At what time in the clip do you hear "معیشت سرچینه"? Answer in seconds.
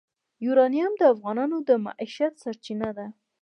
1.85-2.89